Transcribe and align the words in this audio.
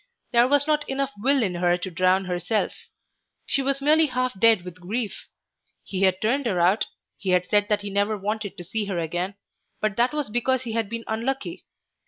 There 0.31 0.47
was 0.47 0.65
not 0.65 0.89
enough 0.89 1.11
will 1.15 1.43
in 1.43 1.53
her 1.53 1.77
to 1.77 1.91
drown 1.91 2.25
herself. 2.25 2.73
She 3.45 3.61
was 3.61 3.83
merely 3.83 4.07
half 4.07 4.33
dead 4.39 4.63
with 4.65 4.81
grief. 4.81 5.27
He 5.83 6.01
had 6.01 6.19
turned 6.19 6.47
her 6.47 6.59
out, 6.59 6.87
he 7.19 7.29
had 7.29 7.45
said 7.45 7.69
that 7.69 7.83
he 7.83 7.91
never 7.91 8.17
wanted 8.17 8.57
to 8.57 8.63
see 8.63 8.85
her 8.85 8.97
again, 8.97 9.35
but 9.79 9.97
that 9.97 10.11
was 10.11 10.31
because 10.31 10.63
he 10.63 10.71
had 10.71 10.89
been 10.89 11.03
unlucky. 11.07 11.65